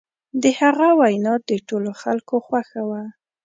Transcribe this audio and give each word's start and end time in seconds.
د 0.41 0.43
هغه 0.59 0.87
وینا 1.01 1.33
د 1.49 1.51
ټولو 1.67 1.91
خلکو 2.01 2.35
خوښه 2.45 2.81
وه. 2.89 3.03